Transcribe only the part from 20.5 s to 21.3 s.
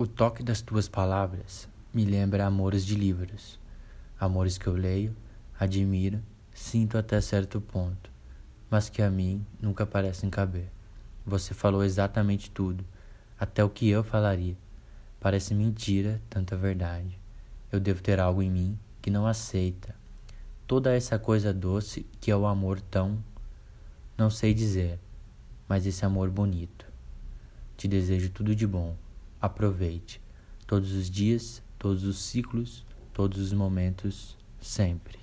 Toda essa